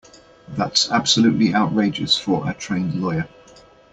[0.47, 3.29] That's absolutely outrageous for a trained lawyer.